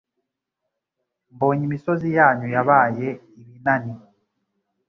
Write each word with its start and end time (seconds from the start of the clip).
Mbonye 1.33 1.63
imisozi 1.67 2.07
yanyu 2.17 2.47
Yabaye 2.55 3.07
ibinani, 3.41 3.93